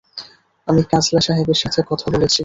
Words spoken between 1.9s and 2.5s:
বলেছি।